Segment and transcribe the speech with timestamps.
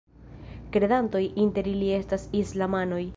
[0.77, 3.03] Kredantoj inter ili estas islamanoj.